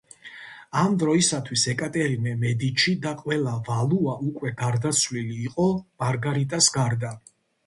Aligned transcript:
ამ 0.83 0.93
დროისათვის 1.01 1.65
ეკატერინე 1.73 2.33
მედიჩი 2.45 2.93
და 3.03 3.11
ყველა 3.19 3.53
ვალუა 3.69 4.17
უკვე 4.31 4.53
გარდაცვლილი 4.63 5.39
იყო 5.51 5.69
მარგარიტას 6.05 6.73
გარდა. 6.81 7.15